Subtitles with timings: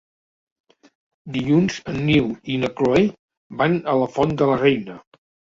[1.35, 3.05] Dilluns en Nil i na Cloè
[3.61, 4.99] van a la Font de la Reina.